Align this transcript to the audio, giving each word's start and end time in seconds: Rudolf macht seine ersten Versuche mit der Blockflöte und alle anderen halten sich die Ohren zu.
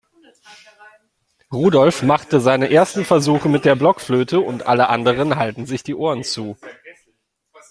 Rudolf 1.53 2.01
macht 2.01 2.29
seine 2.31 2.71
ersten 2.71 3.05
Versuche 3.05 3.47
mit 3.49 3.65
der 3.65 3.75
Blockflöte 3.75 4.39
und 4.39 4.65
alle 4.65 4.89
anderen 4.89 5.35
halten 5.35 5.67
sich 5.67 5.83
die 5.83 5.93
Ohren 5.93 6.23
zu. 6.23 6.57